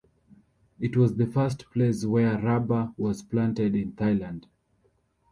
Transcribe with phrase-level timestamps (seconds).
[0.79, 4.45] It was the first place where rubber was planted in Thailand.